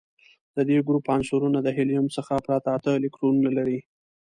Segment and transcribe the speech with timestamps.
[0.55, 3.79] د دې ګروپ عنصرونه د هیلیم څخه پرته اته الکترونونه لري.